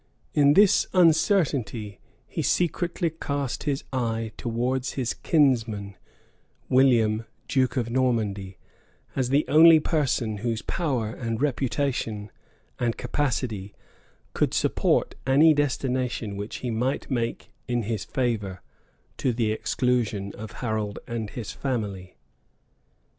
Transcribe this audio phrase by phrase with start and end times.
[0.33, 5.95] In this uncertainty, he secretly cast his eye towards his kinsman,
[6.69, 8.57] William duke of Normandy,
[9.15, 12.31] as the only person whose power, and reputation,
[12.79, 13.75] and capacity,
[14.33, 18.63] could support any destination which he might make in his favor,
[19.17, 22.15] to the exclusion of Harold and his family.